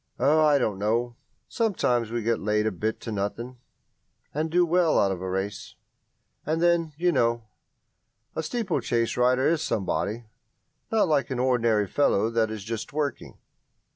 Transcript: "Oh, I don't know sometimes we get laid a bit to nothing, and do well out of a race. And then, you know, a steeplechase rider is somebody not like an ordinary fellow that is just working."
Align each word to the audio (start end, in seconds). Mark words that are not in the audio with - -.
"Oh, 0.19 0.43
I 0.43 0.57
don't 0.57 0.79
know 0.79 1.15
sometimes 1.47 2.09
we 2.09 2.23
get 2.23 2.39
laid 2.39 2.65
a 2.65 2.71
bit 2.71 2.99
to 3.01 3.11
nothing, 3.11 3.57
and 4.33 4.49
do 4.49 4.65
well 4.65 4.97
out 4.97 5.11
of 5.11 5.21
a 5.21 5.29
race. 5.29 5.75
And 6.43 6.59
then, 6.59 6.93
you 6.97 7.11
know, 7.11 7.43
a 8.35 8.41
steeplechase 8.41 9.15
rider 9.15 9.47
is 9.47 9.61
somebody 9.61 10.25
not 10.91 11.07
like 11.07 11.29
an 11.29 11.37
ordinary 11.37 11.85
fellow 11.85 12.31
that 12.31 12.49
is 12.49 12.63
just 12.63 12.91
working." 12.91 13.37